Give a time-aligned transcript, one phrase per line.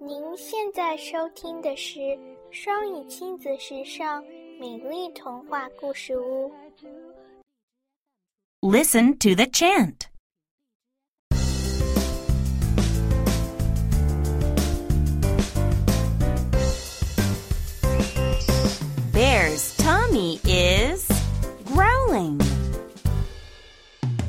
[0.00, 1.98] 您现在收听的是
[2.52, 4.22] 双语亲子时尚
[4.60, 6.52] 美丽童话故事屋。
[8.62, 10.06] Listen to the chant.
[19.12, 21.08] Bear's tummy is
[21.64, 22.40] growling.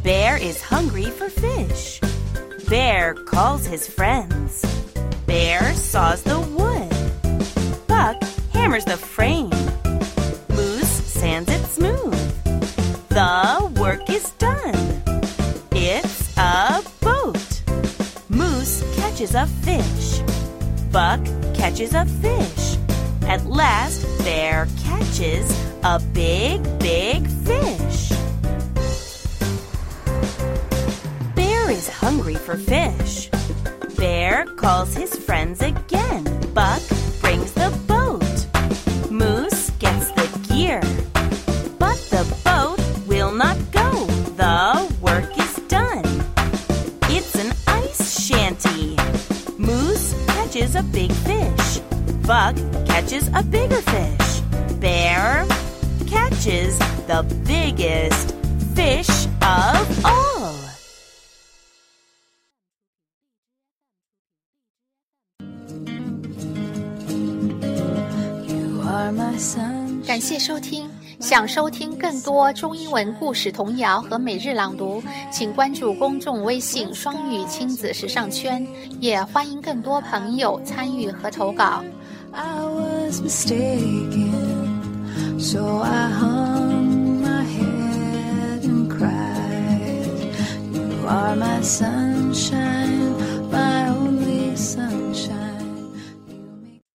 [0.04, 2.02] Bear is hungry for fish.
[2.68, 4.66] Bear calls his friends.
[5.30, 6.90] Bear saws the wood.
[7.86, 8.20] Buck
[8.52, 9.52] hammers the frame.
[10.50, 12.18] Moose sands it smooth.
[13.10, 15.04] The work is done.
[15.72, 17.62] It's a boat.
[18.30, 20.22] Moose catches a fish.
[20.92, 22.78] Buck catches a fish.
[23.28, 25.48] At last, Bear catches
[25.84, 28.10] a big, big fish.
[31.36, 33.30] Bear is hungry for fish.
[34.00, 36.24] Bear calls his friends again.
[36.54, 36.82] Buck
[37.20, 38.24] brings the boat.
[39.12, 40.80] Moose gets the gear.
[41.78, 44.06] But the boat will not go.
[44.38, 46.06] The work is done.
[47.10, 48.96] It's an ice shanty.
[49.58, 51.80] Moose catches a big fish.
[52.26, 52.56] Buck
[52.86, 54.40] catches a bigger fish.
[54.80, 55.46] Bear
[56.08, 58.34] catches the biggest
[58.76, 59.29] fish
[70.06, 70.90] 感谢收听。
[71.20, 78.66] 想收听更多中英文故事、童谣和每日朗读，请关注公众微信“双语亲子时尚圈”，
[79.02, 81.84] 也欢迎更多朋友参与和投稿。